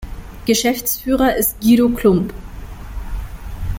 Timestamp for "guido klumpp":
1.61-2.33